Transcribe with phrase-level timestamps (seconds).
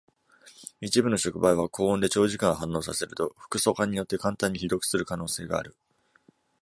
[0.79, 5.75] 一部の触媒は、高温で長時間反応させると、複素環によって簡単に被毒する可能性がある。